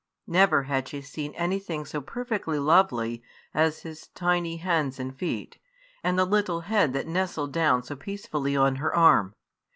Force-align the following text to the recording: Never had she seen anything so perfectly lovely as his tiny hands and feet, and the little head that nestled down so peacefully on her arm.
Never 0.25 0.63
had 0.63 0.87
she 0.87 0.99
seen 0.99 1.31
anything 1.35 1.85
so 1.85 2.01
perfectly 2.01 2.57
lovely 2.57 3.21
as 3.53 3.81
his 3.81 4.07
tiny 4.15 4.57
hands 4.57 4.99
and 4.99 5.15
feet, 5.15 5.59
and 6.03 6.17
the 6.17 6.25
little 6.25 6.61
head 6.61 6.93
that 6.93 7.05
nestled 7.05 7.53
down 7.53 7.83
so 7.83 7.95
peacefully 7.95 8.57
on 8.57 8.77
her 8.77 8.95
arm. 8.95 9.35